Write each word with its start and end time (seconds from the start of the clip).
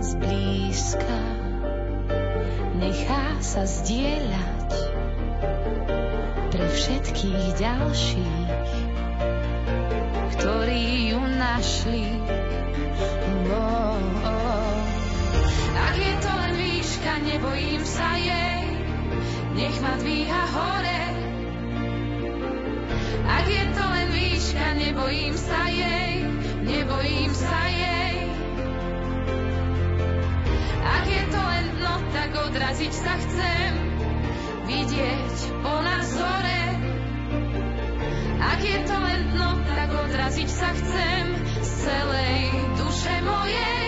zblízka 0.00 1.20
nechá 2.80 3.36
sa 3.44 3.68
zdieľať 3.68 4.72
pre 6.48 6.66
všetkých 6.72 7.44
ďalších, 7.60 8.48
ktorí 10.40 11.12
ju 11.12 11.20
našli. 11.36 12.16
Oh, 13.52 14.00
oh. 14.24 14.76
Ak 15.76 15.94
je 16.00 16.14
to 16.24 16.30
len 16.32 16.52
výška, 16.56 17.12
nebojím 17.20 17.82
sa 17.84 18.16
jej, 18.16 18.64
nech 19.52 19.76
ma 19.84 19.94
dvíha 20.00 20.42
hore. 20.56 21.02
Ak 23.28 23.46
je 23.46 23.64
to 23.76 23.84
len 23.84 24.08
výška, 24.16 24.66
nebojím 24.80 25.34
sa 25.36 25.68
jej, 25.68 26.24
nebojím 26.64 27.32
sa 27.36 27.60
jej. 27.68 27.99
Tak 32.12 32.30
odraziť 32.32 32.92
sa 32.92 33.14
chcem, 33.20 33.72
vidieť 34.64 35.36
po 35.60 35.74
názore. 35.84 36.62
Ak 38.40 38.60
je 38.64 38.78
to 38.88 38.96
len 38.96 39.20
dno, 39.36 39.50
tak 39.68 39.88
odraziť 39.92 40.48
sa 40.48 40.70
chcem 40.72 41.24
z 41.60 41.70
celej 41.84 42.40
duše 42.80 43.14
mojej. 43.24 43.79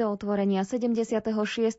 Do 0.00 0.16
otvorenia 0.16 0.64
76. 0.64 1.28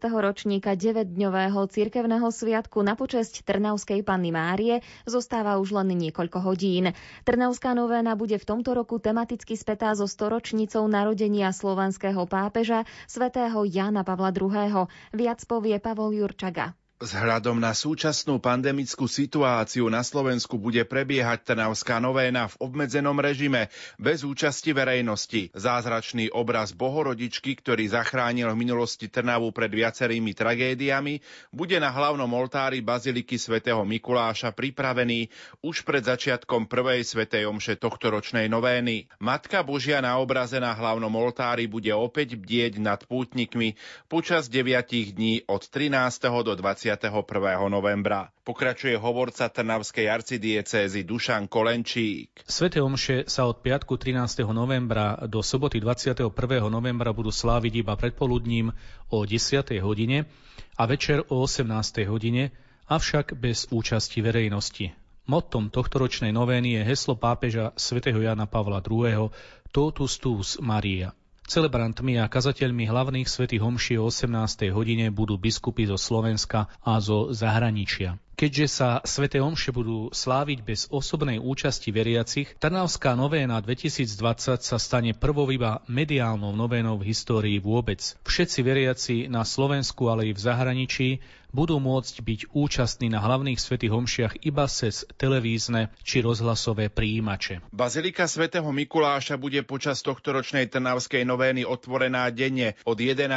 ročníka 0.05 0.77
9-dňového 0.77 1.57
cirkevného 1.65 2.29
sviatku 2.29 2.77
na 2.85 2.93
počesť 2.93 3.41
Trnavskej 3.41 4.05
Panny 4.05 4.29
Márie 4.29 4.85
zostáva 5.09 5.57
už 5.57 5.73
len 5.73 5.97
niekoľko 5.97 6.37
hodín. 6.45 6.93
Trnavská 7.25 7.73
novéna 7.73 8.13
bude 8.13 8.37
v 8.37 8.45
tomto 8.45 8.77
roku 8.77 9.01
tematicky 9.01 9.57
spätá 9.57 9.97
so 9.97 10.05
storočnicou 10.05 10.85
narodenia 10.85 11.49
slovanského 11.49 12.29
pápeža 12.29 12.85
svätého 13.09 13.65
Jana 13.65 14.05
Pavla 14.05 14.29
II. 14.29 14.85
Viac 15.17 15.41
povie 15.49 15.81
Pavol 15.81 16.13
Jurčaga. 16.13 16.77
Vzhľadom 17.01 17.57
na 17.57 17.73
súčasnú 17.73 18.37
pandemickú 18.37 19.09
situáciu 19.09 19.89
na 19.89 20.05
Slovensku 20.05 20.61
bude 20.61 20.85
prebiehať 20.85 21.49
Trnavská 21.49 21.97
novéna 21.97 22.45
v 22.45 22.69
obmedzenom 22.69 23.17
režime, 23.17 23.73
bez 23.97 24.21
účasti 24.21 24.69
verejnosti. 24.69 25.49
Zázračný 25.49 26.29
obraz 26.29 26.77
Bohorodičky, 26.77 27.57
ktorý 27.57 27.89
zachránil 27.89 28.53
v 28.53 28.61
minulosti 28.61 29.09
Trnavu 29.09 29.49
pred 29.49 29.73
viacerými 29.73 30.37
tragédiami, 30.37 31.25
bude 31.49 31.81
na 31.81 31.89
hlavnom 31.89 32.29
oltári 32.29 32.85
Baziliky 32.85 33.41
svätého 33.41 33.81
Mikuláša 33.81 34.53
pripravený 34.53 35.25
už 35.65 35.81
pred 35.81 36.05
začiatkom 36.05 36.69
prvej 36.69 37.01
svätej 37.01 37.49
omše 37.49 37.81
tohtoročnej 37.81 38.45
novény. 38.45 39.09
Matka 39.17 39.65
Božia 39.65 40.05
na 40.05 40.21
obraze 40.21 40.61
na 40.61 40.77
hlavnom 40.77 41.09
oltári 41.17 41.65
bude 41.65 41.89
opäť 41.97 42.37
bdieť 42.37 42.77
nad 42.77 43.01
pútnikmi 43.09 43.73
počas 44.05 44.53
9 44.53 45.17
dní 45.17 45.49
od 45.49 45.65
13. 45.65 46.29
do 46.45 46.53
20 46.53 46.90
21. 46.91 47.71
novembra. 47.71 48.27
Pokračuje 48.43 48.99
hovorca 48.99 49.47
Trnavskej 49.47 50.11
arcidiecézy 50.11 51.07
Dušan 51.07 51.47
Kolenčík. 51.47 52.43
Svete 52.43 52.83
omše 52.83 53.23
sa 53.31 53.47
od 53.47 53.63
piatku 53.63 53.95
13. 53.95 54.43
novembra 54.51 55.15
do 55.23 55.39
soboty 55.39 55.79
21. 55.79 56.27
novembra 56.67 57.15
budú 57.15 57.31
sláviť 57.31 57.87
iba 57.87 57.95
predpoludním 57.95 58.75
o 59.07 59.23
10. 59.23 59.71
hodine 59.79 60.27
a 60.75 60.83
večer 60.83 61.23
o 61.31 61.47
18. 61.47 61.71
hodine, 62.11 62.51
avšak 62.91 63.39
bez 63.39 63.71
účasti 63.71 64.19
verejnosti. 64.19 64.91
Mottom 65.31 65.71
tohtoročnej 65.71 66.35
novény 66.35 66.75
je 66.75 66.91
heslo 66.91 67.15
pápeža 67.15 67.71
svätého 67.79 68.19
Jana 68.19 68.51
Pavla 68.51 68.83
II. 68.83 69.31
Totus 69.71 70.19
tus 70.19 70.59
Maria. 70.59 71.15
Celebrantmi 71.47 72.15
a 72.21 72.31
kazateľmi 72.31 72.87
hlavných 72.87 73.27
svetých 73.27 73.59
homší 73.59 73.99
o 73.99 74.07
18. 74.07 74.71
hodine 74.71 75.11
budú 75.11 75.35
biskupy 75.35 75.89
zo 75.89 75.99
Slovenska 75.99 76.71
a 76.79 77.01
zo 77.03 77.35
zahraničia. 77.35 78.21
Keďže 78.41 78.67
sa 78.73 78.89
Svete 79.05 79.37
Omše 79.37 79.69
budú 79.69 80.09
sláviť 80.09 80.65
bez 80.65 80.89
osobnej 80.89 81.37
účasti 81.37 81.93
veriacich, 81.93 82.57
Trnavská 82.57 83.13
novéna 83.13 83.61
2020 83.61 84.65
sa 84.65 84.77
stane 84.81 85.13
prvou 85.13 85.45
iba 85.53 85.85
mediálnou 85.85 86.49
novénou 86.49 86.97
v 86.97 87.13
histórii 87.13 87.61
vôbec. 87.61 88.01
Všetci 88.25 88.59
veriaci 88.65 89.15
na 89.29 89.45
Slovensku, 89.45 90.09
ale 90.09 90.29
i 90.29 90.33
v 90.33 90.41
zahraničí 90.41 91.21
budú 91.51 91.77
môcť 91.83 92.15
byť 92.23 92.41
účastní 92.55 93.11
na 93.11 93.19
hlavných 93.19 93.59
svätých 93.59 93.91
homšiach 93.91 94.33
iba 94.47 94.65
cez 94.71 95.03
televízne 95.19 95.91
či 96.01 96.23
rozhlasové 96.23 96.87
príjimače. 96.87 97.59
Bazilika 97.75 98.25
svätého 98.25 98.67
Mikuláša 98.71 99.35
bude 99.35 99.59
počas 99.67 99.99
tohto 99.99 100.31
ročnej 100.31 100.71
Trnavskej 100.71 101.27
novény 101.27 101.67
otvorená 101.67 102.31
denne 102.31 102.79
od 102.87 102.97
11. 102.97 103.27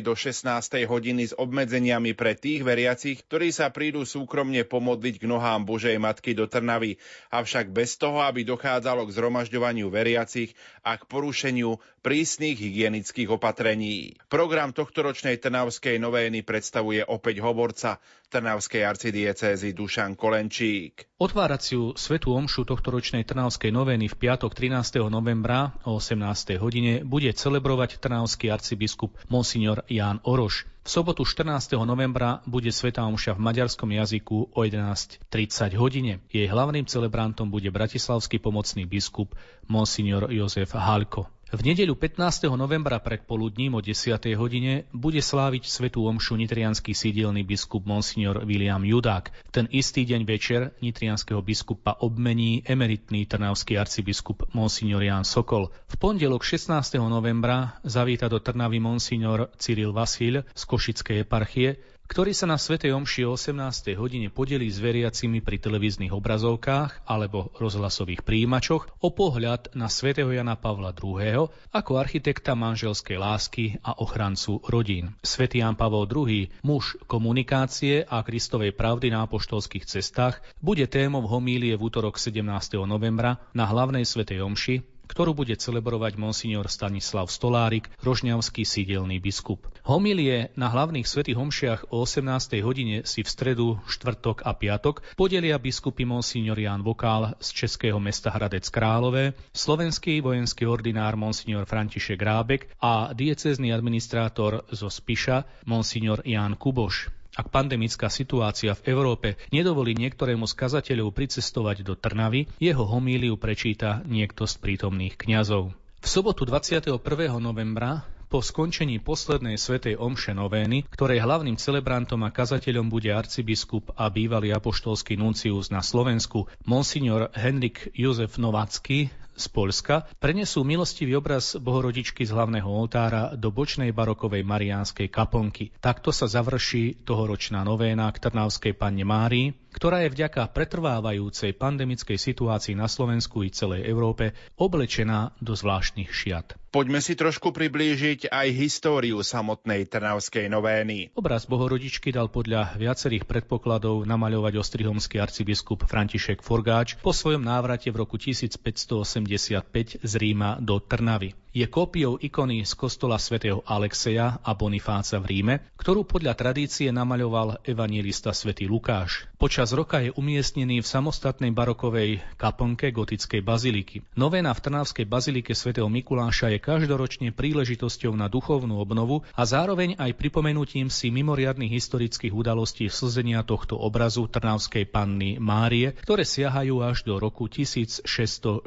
do 0.00 0.14
16. 0.14 0.46
hodiny 0.86 1.30
s 1.30 1.32
obmedzeniami 1.34 2.14
pre 2.14 2.38
tých 2.38 2.62
veriacich, 2.62 3.26
ktorí 3.26 3.50
sa 3.50 3.74
prídu 3.74 4.06
súkromne 4.06 4.62
pomodliť 4.62 5.20
k 5.20 5.28
nohám 5.28 5.66
Božej 5.66 5.98
Matky 5.98 6.38
do 6.38 6.46
Trnavy, 6.46 6.96
avšak 7.34 7.74
bez 7.74 7.98
toho, 7.98 8.22
aby 8.22 8.46
dochádzalo 8.46 9.10
k 9.10 9.14
zhromažďovaniu 9.18 9.90
veriacich 9.90 10.54
a 10.86 10.94
k 10.94 11.02
porušeniu 11.10 11.82
prísnych 12.04 12.60
hygienických 12.60 13.32
opatrení. 13.32 14.20
Program 14.28 14.76
tohtoročnej 14.76 15.40
Trnavskej 15.40 15.96
novény 15.96 16.44
predstavuje 16.44 17.00
opäť 17.00 17.40
hovorca 17.64 17.96
Trnavskej 18.28 18.84
arcidiecézy 18.84 19.72
Dušan 19.72 20.20
Kolenčík. 20.20 21.08
Otváraciu 21.16 21.96
svetú 21.96 22.36
omšu 22.36 22.68
tohtoročnej 22.68 23.24
Trnavskej 23.24 23.72
novény 23.72 24.12
v 24.12 24.20
piatok 24.20 24.52
13. 24.52 25.00
novembra 25.08 25.72
o 25.88 25.96
18. 25.96 26.60
hodine 26.60 27.00
bude 27.08 27.32
celebrovať 27.32 28.04
trnavský 28.04 28.52
arcibiskup 28.52 29.16
Monsignor 29.32 29.80
Ján 29.88 30.20
Oroš. 30.28 30.68
V 30.84 30.88
sobotu 30.92 31.24
14. 31.24 31.80
novembra 31.88 32.44
bude 32.44 32.68
Sveta 32.68 33.08
Omša 33.08 33.32
v 33.32 33.40
maďarskom 33.40 33.88
jazyku 33.88 34.52
o 34.52 34.60
11.30 34.60 35.80
hodine. 35.80 36.20
Jej 36.28 36.44
hlavným 36.52 36.84
celebrantom 36.84 37.48
bude 37.48 37.72
bratislavský 37.72 38.44
pomocný 38.44 38.84
biskup 38.84 39.32
Monsignor 39.72 40.28
Jozef 40.28 40.76
Halko. 40.76 41.32
V 41.52 41.60
nedeľu 41.60 41.92
15. 42.00 42.48
novembra 42.56 42.96
predpoludním 43.04 43.76
o 43.76 43.84
10. 43.84 44.16
hodine 44.40 44.88
bude 44.96 45.20
sláviť 45.20 45.68
svetú 45.68 46.08
omšu 46.08 46.40
nitrianský 46.40 46.96
sídelný 46.96 47.44
biskup 47.44 47.84
Monsignor 47.84 48.48
William 48.48 48.80
Judák. 48.80 49.28
Ten 49.52 49.68
istý 49.68 50.08
deň 50.08 50.24
večer 50.24 50.72
nitrianského 50.80 51.44
biskupa 51.44 52.00
obmení 52.00 52.64
emeritný 52.64 53.28
trnavský 53.28 53.76
arcibiskup 53.76 54.48
Monsignor 54.56 55.04
Jan 55.04 55.28
Sokol. 55.28 55.68
V 55.68 55.94
pondelok 56.00 56.40
16. 56.40 56.96
novembra 57.12 57.76
zavíta 57.84 58.32
do 58.32 58.40
Trnavy 58.40 58.80
Monsignor 58.80 59.52
Cyril 59.60 59.92
Vasil 59.92 60.48
z 60.48 60.62
Košickej 60.64 61.28
eparchie, 61.28 61.76
ktorý 62.14 62.30
sa 62.30 62.46
na 62.46 62.54
Svetej 62.54 62.94
Omši 62.94 63.26
o 63.26 63.34
18. 63.34 63.98
hodine 63.98 64.30
podelí 64.30 64.70
s 64.70 64.78
veriacimi 64.78 65.42
pri 65.42 65.58
televíznych 65.58 66.14
obrazovkách 66.14 67.10
alebo 67.10 67.50
rozhlasových 67.58 68.22
príjimačoch 68.22 68.86
o 69.02 69.10
pohľad 69.10 69.74
na 69.74 69.90
svätého 69.90 70.30
Jana 70.30 70.54
Pavla 70.54 70.94
II. 70.94 71.50
ako 71.74 71.92
architekta 71.98 72.54
manželskej 72.54 73.18
lásky 73.18 73.82
a 73.82 73.98
ochrancu 73.98 74.62
rodín. 74.62 75.18
Svetý 75.26 75.58
Jan 75.58 75.74
Pavel 75.74 76.06
II, 76.06 76.54
muž 76.62 76.94
komunikácie 77.10 78.06
a 78.06 78.22
Kristovej 78.22 78.78
pravdy 78.78 79.10
na 79.10 79.26
apoštolských 79.26 79.82
cestách, 79.82 80.38
bude 80.62 80.86
témou 80.86 81.26
homílie 81.26 81.74
v 81.74 81.82
útorok 81.82 82.22
17. 82.22 82.46
novembra 82.86 83.42
na 83.58 83.66
hlavnej 83.66 84.06
Svetej 84.06 84.38
Omši 84.38 84.93
ktorú 85.06 85.36
bude 85.36 85.56
celebrovať 85.56 86.16
monsignor 86.16 86.66
Stanislav 86.68 87.28
Stolárik, 87.28 87.90
rožňavský 88.00 88.66
sídelný 88.66 89.20
biskup. 89.20 89.66
Homilie 89.84 90.52
na 90.56 90.68
hlavných 90.72 91.06
svetých 91.08 91.38
homšiach 91.38 91.80
o 91.92 92.04
18. 92.04 92.60
hodine 92.64 93.04
si 93.04 93.24
v 93.24 93.28
stredu, 93.28 93.66
štvrtok 93.88 94.44
a 94.44 94.56
piatok 94.56 95.02
podelia 95.16 95.60
biskupy 95.60 96.08
monsignor 96.08 96.56
Jan 96.56 96.84
Vokál 96.84 97.36
z 97.40 97.48
českého 97.64 98.00
mesta 98.00 98.32
Hradec 98.32 98.68
Králové, 98.68 99.36
slovenský 99.52 100.20
vojenský 100.20 100.66
ordinár 100.66 101.16
monsignor 101.16 101.64
František 101.64 102.20
Rábek 102.20 102.68
a 102.80 103.12
diecézny 103.12 103.72
administrátor 103.72 104.64
zo 104.72 104.88
Spiša 104.88 105.66
monsignor 105.68 106.20
Jan 106.24 106.56
Kuboš. 106.56 107.23
Ak 107.34 107.50
pandemická 107.50 108.06
situácia 108.06 108.78
v 108.78 108.94
Európe 108.94 109.34
nedovolí 109.50 109.98
niektorému 109.98 110.46
z 110.46 110.54
kazateľov 110.54 111.10
pricestovať 111.10 111.82
do 111.82 111.98
Trnavy, 111.98 112.46
jeho 112.62 112.86
homíliu 112.86 113.34
prečíta 113.34 114.06
niekto 114.06 114.46
z 114.46 114.54
prítomných 114.62 115.18
kňazov. 115.18 115.74
V 115.74 116.06
sobotu 116.06 116.46
21. 116.46 116.94
novembra 117.42 118.06
po 118.30 118.42
skončení 118.42 118.98
poslednej 118.98 119.54
svetej 119.54 119.94
omše 119.94 120.34
novény, 120.34 120.86
ktorej 120.90 121.22
hlavným 121.22 121.54
celebrantom 121.54 122.18
a 122.26 122.34
kazateľom 122.34 122.90
bude 122.90 123.10
arcibiskup 123.10 123.94
a 123.94 124.10
bývalý 124.10 124.50
apoštolský 124.50 125.14
nuncius 125.14 125.70
na 125.70 125.82
Slovensku, 125.86 126.50
monsignor 126.66 127.30
Henrik 127.34 127.94
Jozef 127.94 128.34
Novacký, 128.38 129.14
z 129.34 129.46
Polska 129.50 130.06
prenesú 130.22 130.62
milostivý 130.62 131.18
obraz 131.18 131.58
Bohorodičky 131.58 132.22
z 132.22 132.32
hlavného 132.32 132.66
oltára 132.66 133.34
do 133.34 133.50
bočnej 133.50 133.90
barokovej 133.90 134.46
mariánskej 134.46 135.10
kaplnky. 135.10 135.74
Takto 135.82 136.14
sa 136.14 136.30
završí 136.30 137.02
tohoročná 137.02 137.66
novéna 137.66 138.10
k 138.14 138.22
Trnavskej 138.22 138.78
panne 138.78 139.02
Márii, 139.02 139.52
ktorá 139.74 140.06
je 140.06 140.14
vďaka 140.14 140.54
pretrvávajúcej 140.54 141.50
pandemickej 141.58 142.14
situácii 142.14 142.78
na 142.78 142.86
Slovensku 142.86 143.42
i 143.42 143.50
celej 143.50 143.82
Európe 143.90 144.30
oblečená 144.54 145.34
do 145.42 145.58
zvláštnych 145.58 146.14
šiat. 146.14 146.54
Poďme 146.70 147.02
si 147.02 147.18
trošku 147.18 147.50
priblížiť 147.50 148.30
aj 148.30 148.46
históriu 148.54 149.18
samotnej 149.22 149.86
Trnavskej 149.90 150.46
novény. 150.50 151.14
Obraz 151.18 151.46
Bohorodičky 151.46 152.14
dal 152.14 152.30
podľa 152.30 152.74
viacerých 152.78 153.26
predpokladov 153.26 154.06
namaľovať 154.06 154.58
ostrihomský 154.58 155.18
arcibiskup 155.18 155.86
František 155.86 156.42
Forgáč 156.42 156.98
po 156.98 157.10
svojom 157.10 157.42
návrate 157.42 157.90
v 157.90 158.02
roku 158.02 158.18
1585 158.18 160.02
z 160.02 160.12
Ríma 160.18 160.58
do 160.62 160.78
Trnavy 160.82 161.43
je 161.54 161.70
kópiou 161.70 162.18
ikony 162.18 162.66
z 162.66 162.74
kostola 162.74 163.14
svätého 163.14 163.62
Alexeja 163.62 164.42
a 164.42 164.58
Bonifáca 164.58 165.22
v 165.22 165.26
Ríme, 165.30 165.54
ktorú 165.78 166.02
podľa 166.02 166.34
tradície 166.34 166.90
namaľoval 166.90 167.62
evangelista 167.62 168.34
svätý 168.34 168.66
Lukáš. 168.66 169.30
Počas 169.38 169.70
roka 169.70 170.02
je 170.02 170.10
umiestnený 170.18 170.82
v 170.82 170.90
samostatnej 170.90 171.54
barokovej 171.54 172.18
kaplnke 172.34 172.90
gotickej 172.90 173.38
baziliky. 173.46 174.02
Novéna 174.18 174.50
v 174.50 174.66
Trnavskej 174.66 175.06
bazilike 175.06 175.54
svätého 175.54 175.86
Mikuláša 175.86 176.50
je 176.50 176.58
každoročne 176.58 177.30
príležitosťou 177.30 178.18
na 178.18 178.26
duchovnú 178.26 178.82
obnovu 178.82 179.22
a 179.38 179.46
zároveň 179.46 179.94
aj 179.94 180.10
pripomenutím 180.18 180.90
si 180.90 181.14
mimoriadných 181.14 181.70
historických 181.70 182.34
udalostí 182.34 182.90
slzenia 182.90 183.46
tohto 183.46 183.78
obrazu 183.78 184.26
Trnavskej 184.26 184.90
panny 184.90 185.38
Márie, 185.38 185.94
ktoré 186.02 186.26
siahajú 186.26 186.82
až 186.82 187.06
do 187.06 187.22
roku 187.22 187.46
1663. 187.46 188.66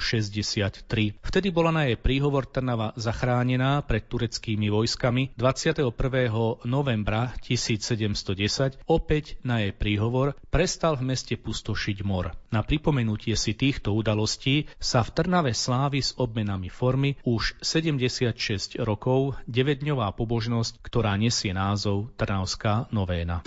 Vtedy 1.19 1.47
bola 1.51 1.75
na 1.75 1.91
jej 1.91 1.99
príhovor 1.99 2.47
Trnav 2.47 2.76
Trnava 2.77 2.93
zachránená 2.93 3.81
pred 3.81 4.05
tureckými 4.05 4.69
vojskami 4.69 5.33
21. 5.33 5.89
novembra 6.69 7.33
1710 7.41 8.85
opäť 8.85 9.33
na 9.41 9.65
jej 9.65 9.73
príhovor 9.73 10.37
prestal 10.53 10.93
v 10.93 11.09
meste 11.09 11.33
pustošiť 11.41 12.05
mor. 12.05 12.37
Na 12.53 12.61
pripomenutie 12.61 13.33
si 13.33 13.57
týchto 13.57 13.97
udalostí 13.97 14.69
sa 14.77 15.01
v 15.01 15.09
Trnave 15.09 15.57
slávi 15.57 16.05
s 16.05 16.13
obmenami 16.21 16.69
formy 16.69 17.17
už 17.25 17.57
76 17.65 18.77
rokov 18.85 19.33
9-dňová 19.49 20.13
pobožnosť, 20.13 20.77
ktorá 20.85 21.17
nesie 21.17 21.57
názov 21.57 22.13
Trnavská 22.13 22.93
novéna. 22.93 23.41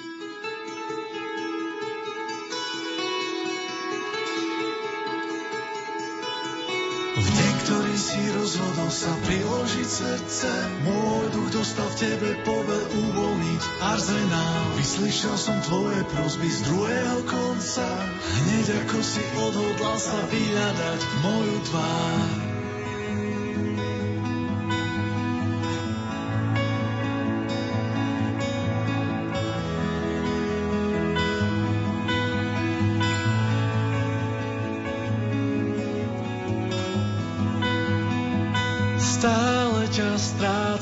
Si 8.00 8.22
rozhodol 8.32 8.88
sa 8.88 9.12
priložiť 9.28 9.84
srdce, 9.84 10.50
môj 10.88 11.24
duch 11.36 11.50
dostal 11.52 11.84
v 11.92 11.98
tebe 12.00 12.28
povel 12.48 12.82
uvoľniť 12.96 13.62
arzenál. 13.84 14.64
Vyslyšal 14.80 15.36
som 15.36 15.60
tvoje 15.68 16.00
prosby 16.16 16.48
z 16.48 16.60
druhého 16.64 17.20
konca, 17.28 17.86
hneď 18.24 18.66
ako 18.88 18.98
si 19.04 19.22
odhodlal 19.36 19.98
sa 20.00 20.18
vyhľadať 20.32 21.00
moju 21.20 21.56
tvár. 21.68 22.49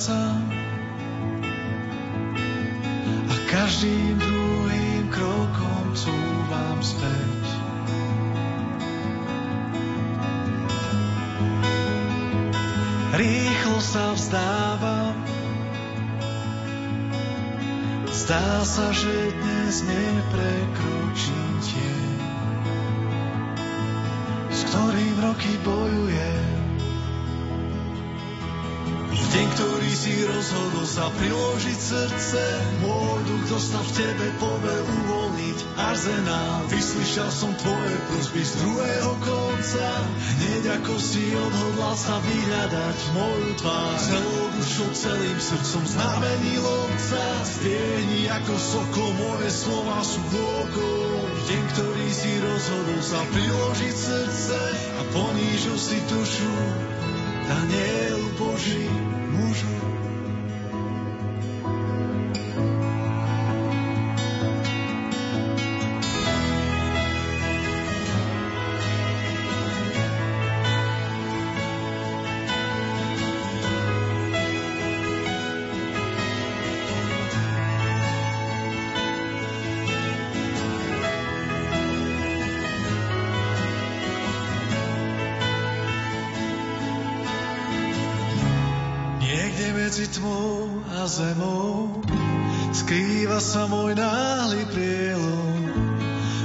Strácam 0.09 0.41
a 3.29 3.37
každým 3.53 4.17
druhým 4.17 5.05
krokom 5.13 5.85
cúvam 5.93 6.79
späť. 6.81 7.45
Rýchlo 13.19 13.79
sa 13.83 14.15
vzdávam, 14.17 15.13
zdá 18.09 18.65
sa, 18.65 18.89
že 18.95 19.13
dnes 19.13 19.85
neprekročím 19.85 21.51
tieň, 21.61 22.17
s 24.55 24.61
ktorým 24.73 25.17
roky 25.21 25.53
bojujem. 25.67 26.48
Deň, 29.29 29.45
ktorý 29.61 29.93
si 29.93 30.25
rozhodol 30.25 30.89
sa 30.89 31.13
priložiť 31.13 31.77
srdce, 31.77 32.41
môj 32.81 33.29
duch 33.29 33.45
dostal 33.53 33.85
v 33.85 33.93
tebe 34.01 34.27
povel 34.41 34.83
uvoľniť 34.89 35.59
arzenál. 35.77 36.65
Vyslyšal 36.73 37.29
som 37.29 37.53
tvoje 37.61 37.93
prosby 38.09 38.41
z 38.41 38.53
druhého 38.65 39.13
konca, 39.21 39.89
hneď 40.17 40.81
ako 40.81 40.97
si 40.97 41.29
odhodlal 41.37 41.93
sa 41.93 42.17
vyhľadať 42.25 42.99
moju 43.13 43.51
tvár. 43.61 43.97
Celou 44.01 44.45
dušou, 44.57 44.89
celým 44.97 45.37
srdcom 45.37 45.85
znamení 45.85 46.55
lovca, 46.65 47.25
stiehni 47.45 48.33
ako 48.33 48.57
soko, 48.57 49.13
moje 49.13 49.53
slova 49.53 50.01
sú 50.09 50.25
vôkou. 50.33 51.05
Deň, 51.53 51.63
ktorý 51.77 52.09
si 52.09 52.33
rozhodol 52.41 53.01
sa 53.05 53.21
priložiť 53.29 53.93
srdce 53.93 54.57
a 54.97 55.01
ponížil 55.13 55.77
si 55.77 56.01
dušu, 56.09 56.53
Daniel 57.49 58.21
Boží 58.39 58.85
mužu. 59.33 59.98
Medzi 89.99 90.15
tmou 90.23 90.71
a 90.95 91.11
zemou 91.11 91.99
skrýva 92.71 93.43
sa 93.43 93.67
môj 93.67 93.99
náhly 93.99 94.63
prielom. 94.71 95.59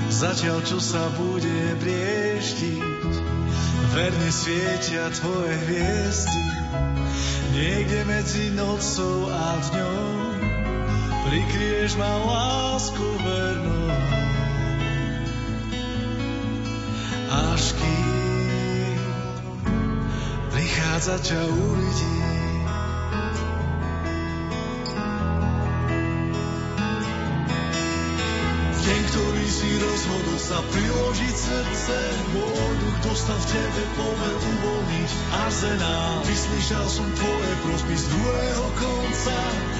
Zatiaľ, 0.09 0.65
čo 0.65 0.81
sa 0.81 1.13
bude 1.13 1.77
brieštiť, 1.77 3.13
verne 3.93 4.29
svietia 4.33 5.05
tvoje 5.13 5.53
hviezdy. 5.69 6.45
Niekde 7.53 7.99
medzi 8.09 8.49
nocou 8.57 9.29
a 9.29 9.61
dňou 9.69 10.01
prikrieš 11.29 11.93
ma 12.01 12.09
lásku 12.09 13.05
vernou. 13.21 13.93
Až 17.53 17.63
kým 17.77 18.97
prichádza 20.49 21.21
ťa 21.21 21.41
uvidím. 21.53 22.22
Si 29.43 29.69
rozhodol 29.75 30.39
sa 30.39 30.59
priložiť 30.71 31.35
srdce, 31.35 31.97
môj 32.31 32.73
duch 32.79 32.97
dostal 33.03 33.35
v 33.35 33.47
tebe 33.51 33.83
povel 33.99 34.35
uvoľniť 34.39 35.11
arzenál. 35.45 36.23
Vyslyšal 36.23 36.85
som 36.87 37.07
tvoje 37.11 37.51
prosby 37.67 37.95
z 37.95 38.05
druhého 38.07 38.67
konca, 38.79 39.37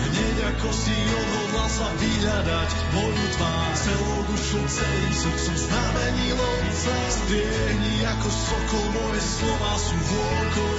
hneď 0.08 0.38
ako 0.52 0.68
si 0.68 0.94
odhodlal 0.94 1.70
sa 1.72 1.88
vyhľadať 1.96 2.70
moju 2.92 3.26
tvár. 3.40 3.72
Celou 3.74 4.20
dušou, 4.36 4.64
celým 4.68 5.14
srdcom 5.16 5.56
znamením 5.56 6.38
Otca. 6.38 6.96
Striehni 7.24 7.96
ako 8.14 8.30
sokol, 8.30 8.86
moje 9.00 9.22
slova 9.24 9.74
sú 9.80 9.96
vôľkou. 9.96 10.72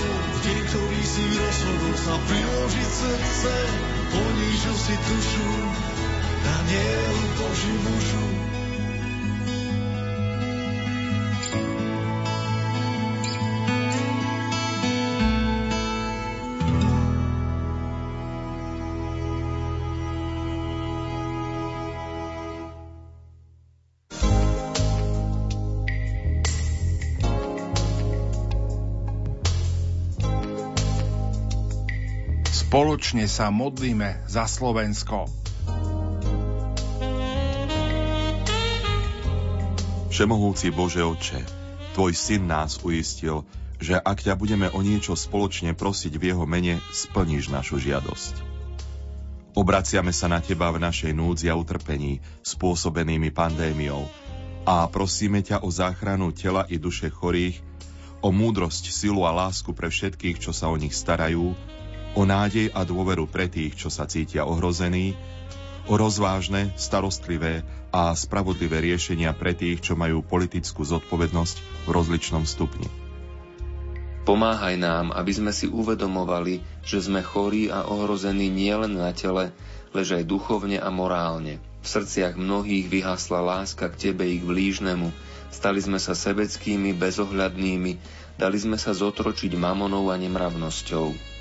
Deň, 0.45 0.61
ktorý 0.71 1.03
si 1.09 1.25
rozhodol 1.41 1.95
sa 1.99 2.14
priložiť 2.21 2.88
srdce, 2.88 3.53
ponížil 4.12 4.76
si 4.76 4.95
dušu, 5.09 5.50
Danielu 6.45 7.25
Boží 7.41 7.73
mužu. 7.81 8.24
Spoločne 32.75 33.31
sa 33.31 33.54
modlíme 33.54 34.26
za 34.26 34.50
Slovensko. 34.50 35.31
Všemohúci 40.11 40.75
Bože 40.75 41.07
Oče, 41.07 41.38
Tvoj 41.95 42.12
syn 42.19 42.50
nás 42.50 42.83
uistil, 42.83 43.47
že 43.78 43.95
ak 43.95 44.26
ťa 44.26 44.35
budeme 44.35 44.66
o 44.75 44.83
niečo 44.83 45.14
spoločne 45.14 45.78
prosiť 45.78 46.19
v 46.19 46.35
jeho 46.35 46.50
mene, 46.50 46.83
splníš 46.90 47.54
našu 47.54 47.78
žiadosť. 47.78 48.43
Obraciame 49.54 50.11
sa 50.11 50.26
na 50.26 50.43
Teba 50.43 50.75
v 50.75 50.83
našej 50.83 51.14
núdzi 51.14 51.47
a 51.47 51.54
utrpení, 51.54 52.26
spôsobenými 52.43 53.31
pandémiou, 53.31 54.02
a 54.66 54.90
prosíme 54.90 55.47
ťa 55.47 55.62
o 55.62 55.71
záchranu 55.71 56.35
tela 56.35 56.66
i 56.66 56.83
duše 56.83 57.07
chorých, 57.07 57.54
o 58.19 58.35
múdrosť, 58.35 58.90
silu 58.90 59.23
a 59.23 59.31
lásku 59.31 59.71
pre 59.71 59.95
všetkých, 59.95 60.43
čo 60.43 60.50
sa 60.50 60.66
o 60.66 60.75
nich 60.75 60.99
starajú, 60.99 61.54
o 62.14 62.23
nádej 62.23 62.71
a 62.71 62.87
dôveru 62.87 63.26
pre 63.26 63.50
tých, 63.50 63.75
čo 63.75 63.90
sa 63.90 64.06
cítia 64.06 64.47
ohrození, 64.47 65.18
o 65.85 65.94
rozvážne, 66.00 66.73
starostlivé 66.80 67.66
a 67.92 68.16
spravodlivé 68.16 68.80
riešenia 68.80 69.37
pre 69.37 69.52
tých, 69.52 69.85
čo 69.85 69.94
majú 69.94 70.25
politickú 70.25 70.80
zodpovednosť 70.87 71.56
v 71.85 71.88
rozličnom 71.92 72.49
stupni. 72.49 72.88
Pomáhaj 74.25 74.80
nám, 74.80 75.12
aby 75.12 75.33
sme 75.37 75.52
si 75.52 75.68
uvedomovali, 75.68 76.64
že 76.80 77.04
sme 77.04 77.21
chorí 77.21 77.68
a 77.68 77.85
ohrození 77.85 78.49
nielen 78.49 78.97
na 78.97 79.12
tele, 79.12 79.52
lež 79.92 80.16
aj 80.16 80.25
duchovne 80.25 80.80
a 80.80 80.88
morálne. 80.88 81.61
V 81.85 81.87
srdciach 81.87 82.33
mnohých 82.40 82.88
vyhasla 82.88 83.44
láska 83.44 83.92
k 83.92 84.11
Tebe 84.11 84.25
i 84.25 84.40
k 84.40 84.49
blížnemu, 84.49 85.12
stali 85.52 85.76
sme 85.85 86.00
sa 86.00 86.16
sebeckými, 86.16 86.97
bezohľadnými, 86.97 87.92
dali 88.40 88.56
sme 88.56 88.80
sa 88.80 88.97
zotročiť 88.97 89.52
mamonou 89.61 90.09
a 90.09 90.16
nemravnosťou. 90.16 91.34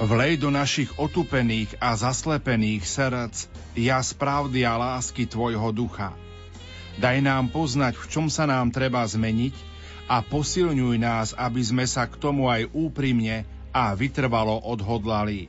Vlej 0.00 0.40
do 0.40 0.48
našich 0.48 0.88
otupených 0.96 1.76
a 1.76 1.92
zaslepených 1.92 2.84
srdc 2.84 3.36
jas 3.76 4.16
pravdy 4.16 4.64
a 4.64 4.80
lásky 4.80 5.28
Tvojho 5.28 5.68
ducha. 5.76 6.16
Daj 6.96 7.20
nám 7.20 7.52
poznať, 7.52 8.00
v 8.00 8.06
čom 8.08 8.26
sa 8.32 8.48
nám 8.48 8.72
treba 8.72 9.04
zmeniť 9.04 9.52
a 10.08 10.24
posilňuj 10.24 10.96
nás, 10.96 11.28
aby 11.36 11.60
sme 11.60 11.84
sa 11.84 12.08
k 12.08 12.16
tomu 12.16 12.48
aj 12.48 12.72
úprimne 12.72 13.44
a 13.72 13.92
vytrvalo 13.92 14.64
odhodlali. 14.64 15.48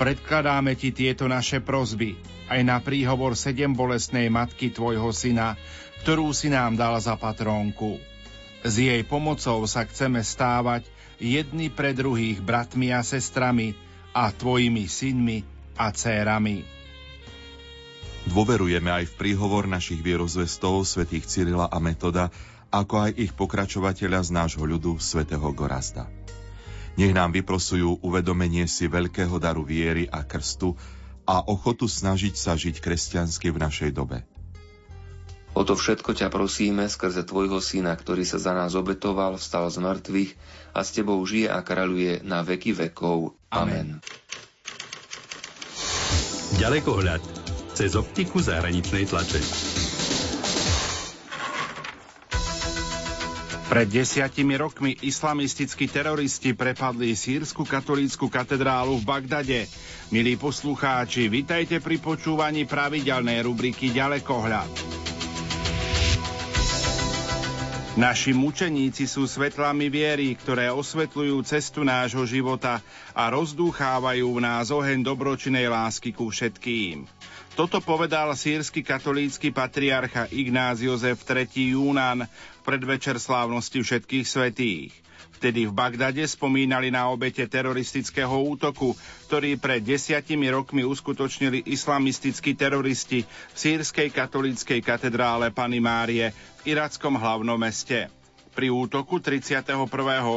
Predkladáme 0.00 0.72
Ti 0.76 0.96
tieto 0.96 1.28
naše 1.28 1.60
prozby 1.60 2.16
aj 2.50 2.60
na 2.66 2.82
príhovor 2.82 3.38
sedem 3.38 3.76
bolestnej 3.76 4.26
matky 4.26 4.74
Tvojho 4.74 5.12
syna, 5.14 5.54
ktorú 6.02 6.32
si 6.34 6.48
nám 6.48 6.74
dal 6.74 6.98
za 6.98 7.14
patrónku. 7.14 8.00
S 8.60 8.76
jej 8.76 9.00
pomocou 9.06 9.64
sa 9.64 9.86
chceme 9.86 10.20
stávať 10.20 10.84
jedni 11.20 11.68
pre 11.68 11.92
druhých 11.92 12.40
bratmi 12.40 12.90
a 12.90 13.04
sestrami 13.04 13.76
a 14.16 14.32
tvojimi 14.32 14.88
synmi 14.88 15.44
a 15.76 15.92
cérami. 15.92 16.64
Dôverujeme 18.26 18.90
aj 18.92 19.04
v 19.12 19.16
príhovor 19.16 19.64
našich 19.68 20.00
vierozvestov 20.00 20.84
svätých 20.84 21.24
Cyrila 21.24 21.68
a 21.68 21.78
Metoda, 21.80 22.28
ako 22.68 23.08
aj 23.08 23.10
ich 23.16 23.32
pokračovateľa 23.36 24.20
z 24.26 24.30
nášho 24.32 24.64
ľudu 24.64 25.00
svätého 25.00 25.44
Gorazda. 25.52 26.08
Nech 27.00 27.16
nám 27.16 27.32
vyprosujú 27.32 28.02
uvedomenie 28.02 28.68
si 28.68 28.90
veľkého 28.90 29.40
daru 29.40 29.64
viery 29.64 30.04
a 30.10 30.26
krstu 30.26 30.76
a 31.24 31.40
ochotu 31.46 31.86
snažiť 31.86 32.34
sa 32.34 32.58
žiť 32.58 32.82
kresťansky 32.82 33.54
v 33.54 33.62
našej 33.62 33.90
dobe. 33.94 34.26
O 35.50 35.66
to 35.66 35.74
všetko 35.74 36.14
ťa 36.14 36.30
prosíme 36.30 36.86
skrze 36.86 37.26
Tvojho 37.26 37.58
Syna, 37.58 37.92
ktorý 37.98 38.22
sa 38.22 38.38
za 38.38 38.54
nás 38.54 38.78
obetoval, 38.78 39.34
vstal 39.34 39.66
z 39.66 39.82
mŕtvych 39.82 40.30
a 40.72 40.80
s 40.86 40.94
Tebou 40.94 41.18
žije 41.26 41.50
a 41.50 41.58
kráľuje 41.60 42.22
na 42.22 42.46
veky 42.46 42.70
vekov. 42.72 43.34
Amen. 43.50 43.98
Ďalekohľad 46.58 47.22
cez 47.74 47.98
optiku 47.98 48.38
zahraničnej 48.38 49.10
tlače. 49.10 49.42
Pred 53.70 53.86
desiatimi 53.86 54.58
rokmi 54.58 54.98
islamistickí 54.98 55.86
teroristi 55.86 56.58
prepadli 56.58 57.14
sírsku 57.14 57.62
katolícku 57.62 58.26
katedrálu 58.26 58.98
v 58.98 59.06
Bagdade. 59.06 59.60
Milí 60.10 60.34
poslucháči, 60.34 61.30
vitajte 61.30 61.78
pri 61.78 62.02
počúvaní 62.02 62.66
pravidelnej 62.66 63.46
rubriky 63.46 63.94
Ďalekohľad. 63.94 64.99
Naši 68.00 68.32
mučeníci 68.32 69.04
sú 69.04 69.28
svetlami 69.28 69.92
viery, 69.92 70.32
ktoré 70.32 70.72
osvetľujú 70.72 71.36
cestu 71.44 71.84
nášho 71.84 72.24
života 72.24 72.80
a 73.12 73.28
rozdúchávajú 73.28 74.24
v 74.24 74.40
nás 74.40 74.72
oheň 74.72 75.04
dobročinej 75.04 75.68
lásky 75.68 76.16
ku 76.16 76.32
všetkým. 76.32 77.04
Toto 77.52 77.76
povedal 77.84 78.32
sírsky 78.32 78.80
katolícky 78.80 79.52
patriarcha 79.52 80.32
Ignác 80.32 80.80
Jozef 80.80 81.28
III. 81.28 81.76
Júnan 81.76 82.24
v 82.24 82.60
predvečer 82.64 83.20
slávnosti 83.20 83.84
všetkých 83.84 84.24
svetých. 84.24 84.96
Vtedy 85.40 85.64
v 85.64 85.72
Bagdade 85.72 86.20
spomínali 86.28 86.92
na 86.92 87.08
obete 87.08 87.40
teroristického 87.48 88.44
útoku, 88.44 88.92
ktorý 89.24 89.56
pred 89.56 89.80
desiatimi 89.80 90.52
rokmi 90.52 90.84
uskutočnili 90.84 91.64
islamistickí 91.64 92.52
teroristi 92.52 93.24
v 93.24 93.56
sírskej 93.56 94.12
katolíckej 94.12 94.84
katedrále 94.84 95.48
Pany 95.48 95.80
Márie 95.80 96.36
v 96.60 96.76
irackom 96.76 97.16
hlavnom 97.16 97.56
meste. 97.56 98.12
Pri 98.52 98.68
útoku 98.68 99.16
31. 99.16 99.64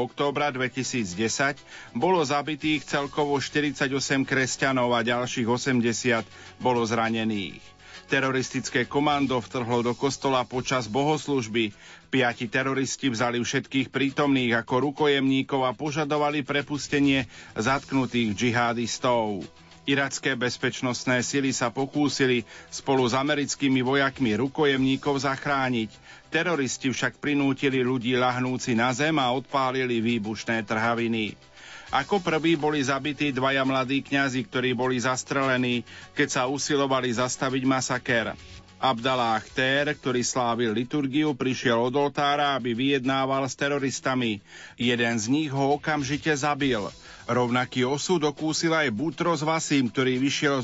októbra 0.07 0.55
2010 0.55 1.59
bolo 1.91 2.23
zabitých 2.23 2.87
celkovo 2.87 3.35
48 3.35 3.91
kresťanov 4.23 4.95
a 4.95 5.03
ďalších 5.03 5.51
80 5.51 6.63
bolo 6.63 6.79
zranených. 6.87 7.72
Teroristické 8.07 8.85
komando 8.85 9.39
vtrhlo 9.39 9.81
do 9.81 9.93
kostola 9.97 10.43
počas 10.43 10.91
bohoslužby. 10.91 11.71
Piati 12.13 12.45
teroristi 12.51 13.09
vzali 13.09 13.41
všetkých 13.41 13.89
prítomných 13.89 14.53
ako 14.59 14.91
rukojemníkov 14.91 15.61
a 15.65 15.71
požadovali 15.73 16.45
prepustenie 16.45 17.25
zatknutých 17.57 18.37
džihadistov. 18.37 19.47
Iracké 19.83 20.39
bezpečnostné 20.39 21.19
sily 21.27 21.51
sa 21.51 21.67
pokúsili 21.67 22.47
spolu 22.71 23.03
s 23.03 23.11
americkými 23.19 23.83
vojakmi 23.83 24.39
rukojemníkov 24.39 25.27
zachrániť. 25.27 25.91
Teroristi 26.31 26.87
však 26.87 27.19
prinútili 27.19 27.83
ľudí 27.83 28.15
lahnúci 28.15 28.79
na 28.79 28.95
zem 28.95 29.19
a 29.19 29.27
odpálili 29.35 29.99
výbušné 29.99 30.63
trhaviny. 30.63 31.35
Ako 31.93 32.25
prví 32.25 32.57
boli 32.57 32.81
zabití 32.81 33.29
dvaja 33.29 33.61
mladí 33.61 34.01
kňazi, 34.01 34.41
ktorí 34.49 34.73
boli 34.73 34.97
zastrelení, 34.97 35.85
keď 36.17 36.27
sa 36.27 36.41
usilovali 36.49 37.13
zastaviť 37.13 37.63
masaker. 37.69 38.33
Abdallah 38.83 39.39
Tér, 39.55 39.95
ktorý 39.95 40.25
slávil 40.27 40.75
liturgiu, 40.75 41.31
prišiel 41.31 41.79
od 41.79 41.95
oltára, 41.95 42.59
aby 42.59 42.75
vyjednával 42.75 43.47
s 43.47 43.55
teroristami. 43.55 44.43
Jeden 44.75 45.15
z 45.15 45.25
nich 45.31 45.53
ho 45.55 45.79
okamžite 45.79 46.35
zabil. 46.35 46.83
Rovnaký 47.23 47.87
osud 47.87 48.19
okúsil 48.19 48.75
aj 48.75 48.91
Butros 48.91 49.39
Vasim, 49.39 49.87
ktorý 49.87 50.19
vyšiel 50.19 50.59
z 50.59 50.61